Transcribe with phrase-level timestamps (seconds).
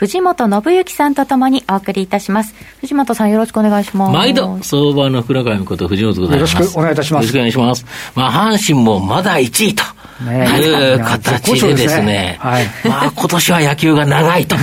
[0.00, 2.54] 藤本信之さんとともにお送りいたします。
[2.80, 4.12] 藤本さんよろしくお願いします。
[4.14, 6.54] 毎度、相場の倉上こと藤本でございます。
[6.54, 7.24] よろしくお願いいたします。
[7.24, 8.12] よろしくお願いします。
[8.14, 9.84] まあ、阪神もまだ1位と。
[10.20, 14.56] ね、いう形でですね、はい、まあ今年は野球が長いと。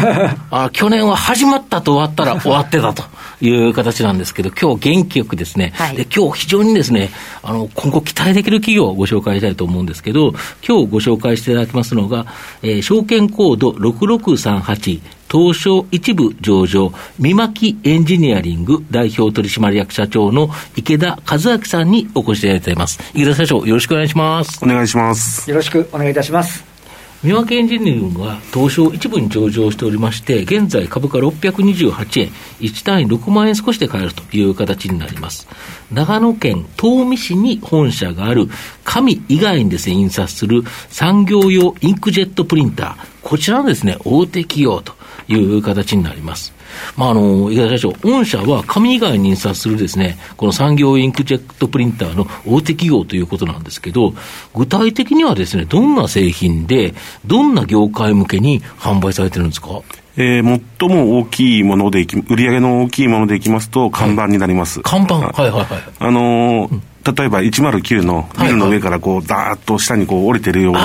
[0.50, 3.04] あ、去年は始まったと終わったら終わってたと
[3.40, 7.10] いう形なんですけど、今日元気よくですね、はい、で今日非常にですね、
[7.42, 10.32] あの今後期待できる企業をご紹介したいと思うんですけど、
[10.66, 12.26] 今日ご紹介していただきますのが、
[12.62, 15.00] えー、証券コード6638、
[15.32, 23.00] 東証一部上場、三巻エンジニアリング代表取締役社長の池田和明さんにお越しいただいています。
[23.14, 24.62] 池田社長、よろしくお願いします。
[24.62, 25.48] お願いします。
[25.48, 26.62] よろしくお願いいたします。
[27.22, 32.30] 三分エンジニアリングは東証一部に上場しておりまして、現在株価628円、
[32.60, 35.48] 1単位6万円少しで買えるという形になります。
[35.90, 38.48] 長野県東御市に本社がある
[38.84, 45.00] 紙以外にですね、印刷する産業用インクジェットプリンター、こちらのですね、大手企業と
[45.38, 46.52] いう形になります。
[46.96, 54.14] まあ、あの、池田社長、御社は紙以外に印刷するですね、この産業インクジェットプリンターの大手企業ということなんですけど、
[54.54, 56.94] 具体的にはですね、どんな製品で、
[57.26, 59.82] どんな業界向けに販売されてるんですか？
[60.16, 64.80] えー、最も大きいものでいき、売上の大きいものでいきますと、看板になります。
[64.80, 65.66] はい、看板はいはいはい。
[65.98, 70.80] あのーうん例えば109のビルの上からこう、ダーッと下にこう降りてるような、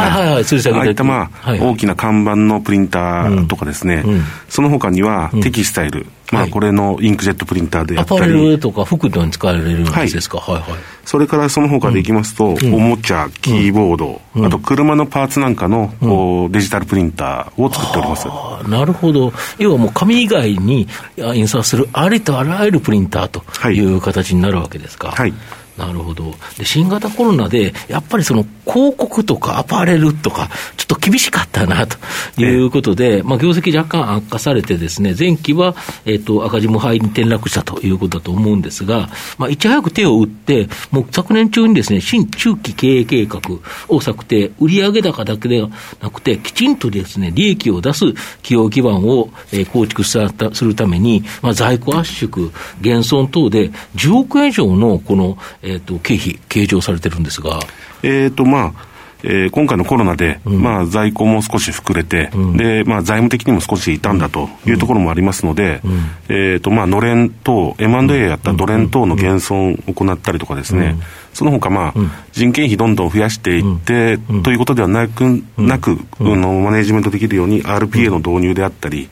[0.79, 4.03] ああいったまあ、大きな看板のプリンターとかですね、
[4.49, 8.21] その他にはテキスタイル、まあこれのインクジェットプリンターであったり。
[8.21, 9.85] アパレルとか服とかに使われるんで
[10.21, 10.79] すか、はい、はいはい。
[11.05, 18.27] それからその他でいきますと、おもちゃ、キーボード、あと車のパーツなんかのこうデジタルプリンターを作っております。
[18.69, 19.31] なるほど。
[19.57, 20.87] 要はもう紙以外に
[21.17, 23.79] 印刷するありとあらゆるプリンターとい。
[23.87, 25.11] う形になるわけですか？
[25.11, 25.33] はい。
[25.77, 26.35] なるほど。
[26.57, 31.97] で、新型コロナで、やっぱりその広告とかアパレルとか、ちょっと厳しかったな、と
[32.41, 43.41] いうことで、まあ、業績若干悪化されてですね、前期は、ー、と、赤字無敗に転落したということだと思うんですが、まあ、いち早く手を打って、もう昨年中にですね、新中期経営計画
[43.87, 45.69] を策定、売上高だけでは
[46.01, 48.13] なくて、きちんとですね、利益を出す
[48.43, 50.19] 企業基盤を、えー、構築す
[50.63, 52.51] るために、まあ、在庫圧縮、
[52.81, 57.59] 減損等で10億円以上のこの、えーと、経費、計上されてるんですが。
[58.03, 65.91] えーとまあえー、今回のコロナで、うん、まあ、在庫も少し膨れて、うん、でまあ、財務的にも少し傷んだというところもありますので、うん、
[66.29, 70.97] えーとまあ、のれん等、M&A やったのれん等の減損を行ったりとかですね、
[71.33, 71.93] その他まあ、
[72.31, 79.09] 人件費どんどん増やしていって、ということではなく、なく、のマネジメントできるように RPA の導入であったり、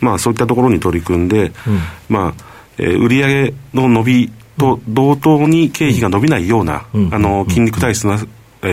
[0.00, 1.52] まあ、そういったところに取り組んで、
[2.08, 2.44] まあ
[2.78, 8.18] えー、売上の伸びと同等に経費が伸びないような、あの筋肉体質な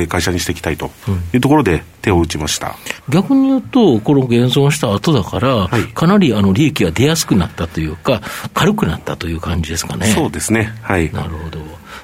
[0.08, 0.92] 会社にしていきたいと
[1.34, 2.76] いうところで手を打ちました、
[3.10, 8.22] 逆に言うと、この減損した後だから、はい、かなりあの利益が出やすくなったというか、
[8.54, 10.08] 軽くなったという感じですかね。
[10.08, 11.60] そうですね、はい、なるほど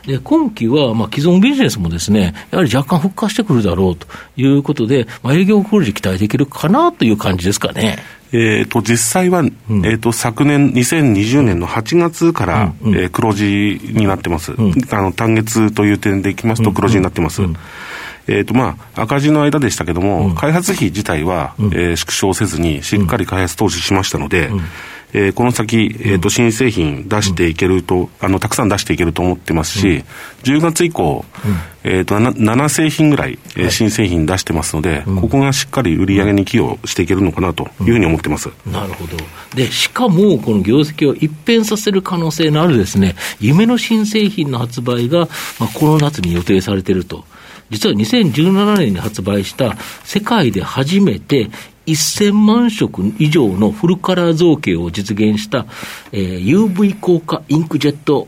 [0.06, 8.00] で今期は、まあ、既存ビジネスもですね、やはり若干復活してくるだろうということで、まあ、営業黒字期待できるかなという感じですかね。
[8.32, 9.52] えーと、実際は、うん、
[9.86, 17.42] えーと、昨年、2020年の8月から、うん、えー、黒字になってます、うん、あの単月という点でいきますと、黒字になってます。
[18.28, 24.52] えーとまあ、赤字の間でしたけども、開発費自体は、えー、縮小せずに、しっかり開発投資しましたので、
[25.14, 30.04] えー、この先、えーと、新製品出していけると、あのたくさん出していけると思ってますし、うん、
[30.44, 31.26] 10月以降、
[31.84, 39.18] えーと、7, 7製品ぐらい、えー、新製品出してますので、ここがしっかり売り上げに寄与していけるのかなというふうに思ってます、なるほど。
[39.56, 45.28] で、しかもこの業績を一変させる可能性のあるですね夢の新製品の発売が、
[45.60, 47.26] まあ、この夏に予定されていると。
[47.70, 51.50] 実は2017年に発売した世界で初めて
[51.86, 55.66] 1000万色以上のフルカラー造形を実現した、
[56.12, 58.28] えー、UV 効果インクジェット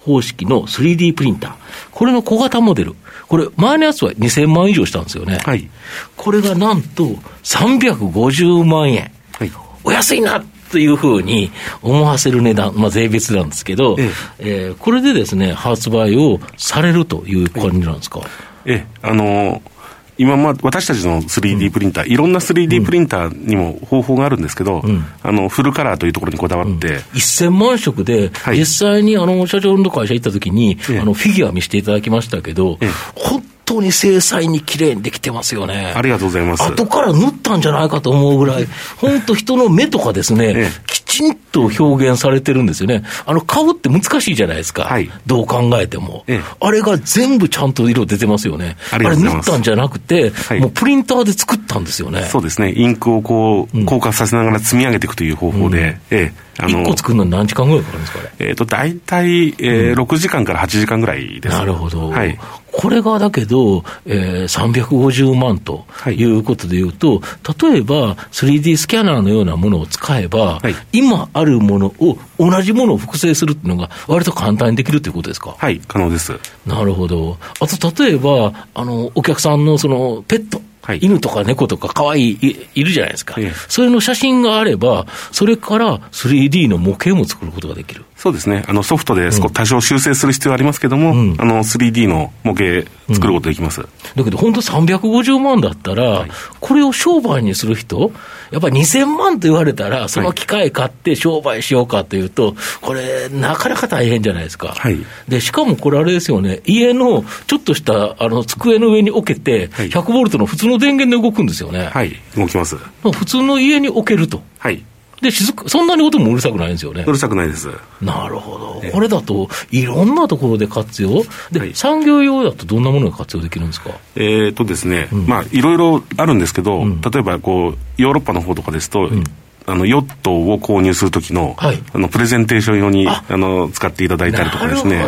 [0.00, 1.54] 方式の 3D プリンター。
[1.90, 2.94] これの小型モデル。
[3.26, 5.38] これ、前のやつは2000万以上したんですよね。
[5.44, 5.68] はい。
[6.16, 7.06] これがなんと
[7.42, 9.10] 350万円。
[9.32, 9.50] はい。
[9.82, 11.50] お安いなというふうに
[11.82, 14.08] 思わせる値段、まあ、税別なんですけど、ええ
[14.38, 18.20] えー、これでですね、発売をされるという感じなんですか？
[18.24, 19.76] ええ、あのー
[20.18, 32.78] 今ま私たちの 3D プリンター、うん、いろんな 3D プリンターにも方法があるんですけど、うん、あのフルカラーというところにこだわって、うん、1000万色で、はい、実際にあの社長の会社行った時に、あのフィギュア見せていただきましたけど、
[33.14, 33.42] 本
[33.76, 35.92] 当に精細に綺麗にできてますよね。
[35.94, 36.62] ありがとうございます。
[36.62, 43.02] 後から塗ったんじゃないかと思うぐらい、本当人の目とかですね、 ええ、きちんと表現されてるんですよね。
[43.24, 44.84] あの顔って難しいじゃないですか。
[44.84, 48.76] はい、どう考えても、え、あれが全部ちゃんと色出てますよね。
[48.90, 52.28] あれ塗ったんじゃなくて、はい、もうプリンターで作ったんですよね。
[52.30, 52.72] そうですね。
[52.72, 61.56] インクをこう、硬化させながら積み上げていくという方法で、うん、ええあの1個作るのに何時間ぐらいかかるんですか、えっ、ー、と、大体、えー、うん、6時間から8時間ぐらいです。
[61.56, 62.08] なるほど。
[62.08, 62.38] はい。
[62.78, 75.56] これがだけど、えー、350万ということでいうと、はい、例えば 3D スキャナーのようなものを使えば、はい、今あるものを、同じものを複製するっていうのが、割と簡単にできるということですか？
[75.58, 76.38] はい、可能です。
[76.66, 77.38] なるほど。
[77.60, 80.60] あと、例えば、あの、お客さんのその、ペット。
[80.86, 88.04] はい、犬とか猫とか可愛いいいるじゃないですか、ええ、それの写真があれば、それから 3D の模型も作ることができる。
[88.16, 96.30] そうですね、あのソフトで多少修正する必要ありますけども、うん、あの 3D の模型作ることできます、うん、だけど、本当350万だったら、はい、
[96.60, 98.12] これを商売にする人、
[98.50, 104.68] やっぱり2000万と言われたら、その機械買って商売しようかというと、これ、なかなか大変じゃないですか。
[104.68, 104.98] はい、
[105.28, 111.90] でしかもこれ、あれですよね、家のちょっとしたあの机の上に置けて、100ボルトの普通の電源で動くんですよね。
[111.92, 112.76] はい、動きます。
[113.02, 114.42] 普通の家に置けると。
[114.58, 114.84] はい
[115.22, 117.02] で、静か、そんなに音もうるさくないんですよね。
[117.06, 117.70] うるさくないです。
[118.02, 118.82] なるほど。
[118.92, 121.24] これだと、いろんなところで活用。
[121.50, 123.92] で、はい、産業用だとどんなものが活用できるんですか？
[124.14, 129.24] えっ、とですね、うん、まあ、いろいろあるんですけど、うん、例えば、こう、ヨーロッパの方とかですと、うん
[129.68, 135.04] あのヨットを購入するときのはい、あのプレゼンテーション用にあの使っていただいたりとかですね、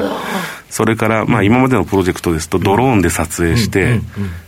[0.70, 4.00] それから、まあ、今までのプロジェクトですと、ドローンで撮影して、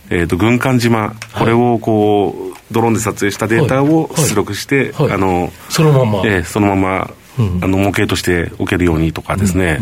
[0.09, 9.79] えー、と軍艦島、これをこう、ドローンで撮影したデータを出力して、あのそのまま、えー、そのまま、あの模型として置けるようにとかですね、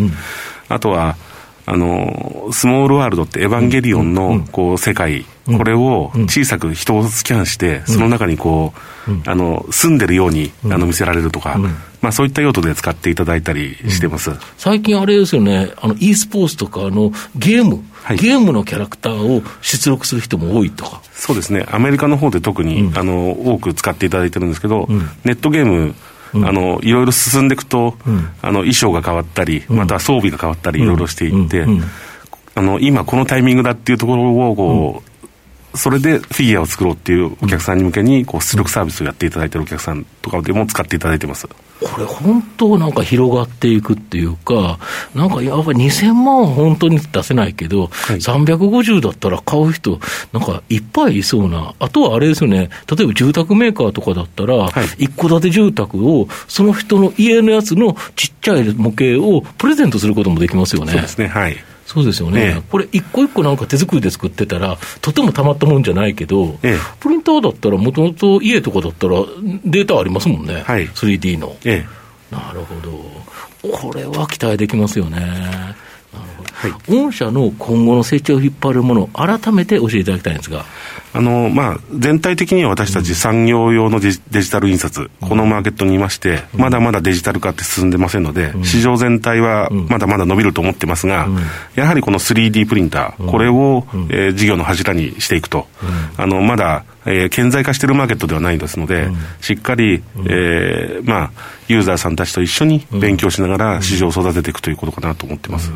[0.69, 1.17] あとは、
[1.71, 8.73] あの、スモールワールドってエヴァンゲリオンの、こう、世界、これを小さく人をスキャンして、その中にこ
[9.07, 11.59] う、あの、住んでるように、あの、見せられるとか、
[12.01, 14.31] まあそういった用途で使っていただいたりしてます。
[14.57, 21.01] 最近あれですよね、あの、e スポーツとか、あの、ゲーム、はい、ゲームのキャラクターを出力する人も多いとか。
[21.13, 24.87] そうですね、アメリカの方で特に、あの、多く使っていただいてるんですけど、
[25.23, 25.93] ネットゲーム、
[26.33, 27.95] あのいろいろ進んでいくと、
[28.41, 31.65] あの衣装が変わったり、また装備が変わったり、いろいろしていって、
[32.55, 35.08] あの今、このタイミングだっていうところをこう、
[35.75, 41.47] それでフィギュアを作ろうっていうお客さんに向けにこう出力サービスをやっていただいているお客さんとかでも使っていただいてます。
[41.47, 44.79] これ、本当なんか広がっていくっていうか、
[45.15, 49.99] なんかやっぱり2000万は本当に出せないけど、はい、350だったら買う人、
[50.33, 60.91] なんかいっぱいいそうな、あとはあれですよね、例えば住宅メーカーとかだったら、一戸建て住宅を、その人の家のやつのちっちゃい模型をプレゼントすることもできますよね。
[60.91, 61.27] そうですね。
[61.27, 61.55] はい
[61.89, 69.15] そうですよね、ええ、これ、一個一個なんか手作りで作ってたら、とてもたまったもんじゃないけど、え、プリンターだったら、もともと家とかだったら、
[69.65, 71.57] データありますもんね、はい、3D の。
[72.29, 75.19] なるほど、これは期待できますよね。
[76.59, 80.65] はい、御社の今後の成長を引っ張るもの、改めて教えていただきたいんですが。
[81.11, 91.27] あのまあ、全体的には私たち産業用のデジデジタル印刷、このマーケットにいまして、まだまだデジタル化って進んでませんので、市場全体はまだまだ伸びると思ってますが、
[91.75, 95.67] やはりこの 3D プリンター、これを、えー、事業の柱にしていくと、
[96.17, 99.09] あのまだ、えー、顕在化しているマーケットではないですので、
[99.41, 101.31] しっかり、えーまあ、
[101.67, 105.71] ユーザーさんたちと一緒に勉強しながら市場を育てていくということかなと思ってます、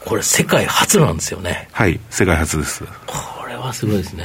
[0.00, 1.68] これ、世界初なんですよね。
[1.72, 2.84] はい、世界初です。
[3.06, 4.24] これはすごいですね。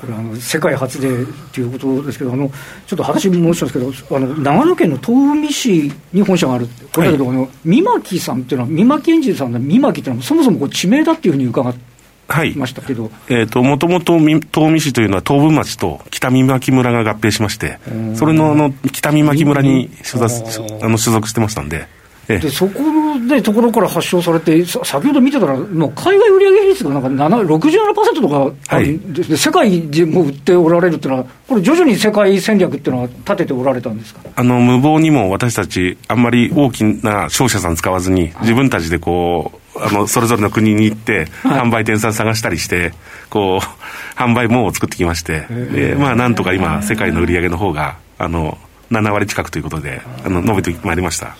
[0.00, 1.08] これあの世界初で
[1.52, 2.50] ということですけどあの
[2.86, 6.68] ちょっと話戻したんですけどあの長野県の東海市に本社がある。
[6.92, 11.95] これだけど、はい、三巻さんっていうのは三巻エンジンさんの三巻っていうのはそもそもこう地名だっていうふうに伺って
[12.28, 17.78] はい、ましたけど、えーと、もともと東海市というのは東部町と北見巻村が合併しまして、
[18.16, 21.86] それのあの北見巻村に所属あの所属してましたんで、
[22.26, 22.82] でそこ
[23.28, 34.20] でところから発症されて、先ほど見てたら、もう海外売上比率がなんか67%とか、はい、で世界でも売っておられるっていうのは、これ、徐々に世界戦略っていうのは立てておられたんですか？
[34.34, 42.92] あの無謀にも私たち、あんまり大きな商社さん使わずに、自分たちでこう、あのそれぞれの国に行って、販売店さん探したりして、
[43.30, 48.58] こう販売網を作ってきまして、でまあ、なんとか今、世界の売り上げの方があの
[48.90, 51.36] 7割近くということで、あの伸びてまいりました。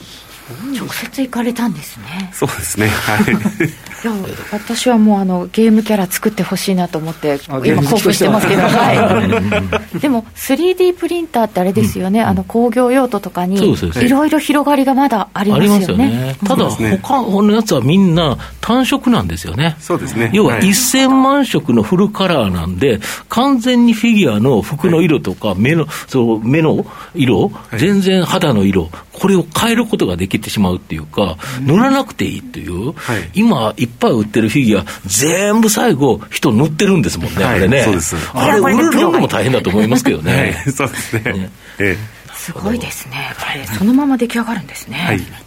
[0.79, 2.31] 直接行かれたんですね。
[2.33, 2.87] そうですね。
[2.87, 3.35] はい。
[3.35, 4.13] いや
[4.53, 19.77] 私はもうあのゲームキャラ作ってほしいなと思って今興奮してますけど、はい、 でも 3D プリンターってあれですよね、うん、あの工業用途とかにいろいろ広がりがまだありますよね、ね、ただ、他のやつはみんな単色なんですよね。
[19.79, 20.31] そうですね。
[20.33, 26.85] 要は1000万色のフルカラーなんで完全にフィギュアの服の色とか目のそう目の
[27.15, 37.83] 色、全然肌の色これを変えることができてしまうっていうか、塗らなくていいっていう、はい、今、いっぱい売ってるフィギュア、全部最後、人塗ってるんですもんね、あれね。
[37.83, 38.17] そうです。
[38.35, 40.65] あれ、売るのも大変だと思いますけどね。
[40.75, 41.33] そうですね。
[41.33, 43.35] ねええすごいですね、
[43.77, 44.99] そのまま出来上がるんですね。
[44.99, 45.46] はい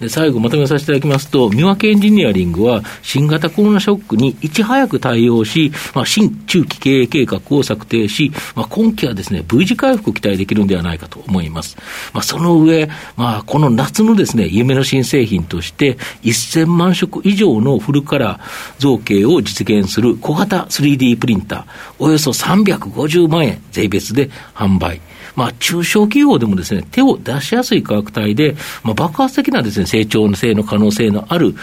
[0.00, 11.76] で最後まとめさせていただきますと、三分エンジニアリングは新型コロナショックにいち早く対応し、まあ、新中期経営計画を策定し、まあ、今期はですね、V 字回復を期待できるんではないかと思います。
[12.12, 18.40] まあ、その上、まあ、この夏のですね、夢の新製品として、1000万色以上のフルカラー
[18.78, 21.64] 造形を実現する小型 3D プリンター、
[21.98, 25.00] およそ350万円税別で販売。
[25.38, 31.54] まあ、中小企業でもですね、手を出しやすい価格帯で、まあ、爆発的なですね、成長性の可能性のある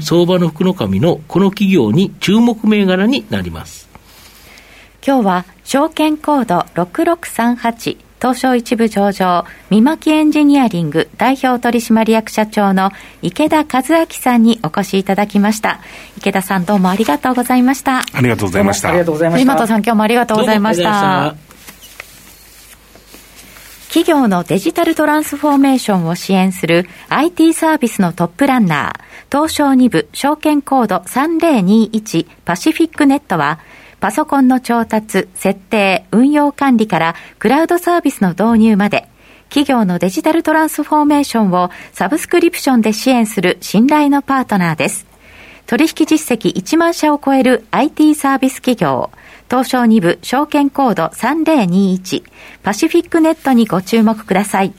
[0.00, 3.88] 相場の福の神のこの企業に注目銘柄になります。
[5.06, 15.80] 今日は証券コード6638東証一部上場、三巻エンジニアリング代表取締役社長の池田和明さんにお越しいただきました。
[16.18, 17.98] 池田さんどうもありがとうございました。
[17.98, 18.88] ありがとうございました。
[18.88, 19.56] ありがとうございました。
[19.56, 21.51] 本さん今日もありがとうございました。
[23.92, 33.60] 企業のデジタルトランスフォーメーションを支援する IT サービスのトップランナー、東証2部証券コード3021パシフィックネットは、
[34.00, 39.10] パソコンの調達、設定、運用管理からクラウドサービスの導入まで、
[39.50, 45.04] 企業のデジタルトランスフォーメーションをサブスクリプションで支援する信頼のパートナーです。
[45.66, 49.10] 取引実績1万社を超える IT サービス企業、
[49.52, 52.24] 東証2部証券コード3021
[52.62, 54.72] パシフィックネットにご注目ください。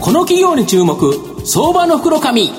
[0.00, 1.12] この企業に注目、
[1.44, 2.50] 相場の袋紙。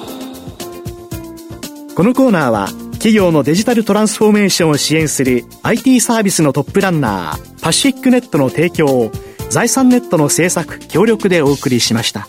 [1.96, 9.12] このコーナーは、企業のデジタルトランスフォーメーションを支援する IT サービスのトップランナー、パシフィックネットの提供を、
[9.50, 12.28] 財産ネットの制作、協力でお送りしました。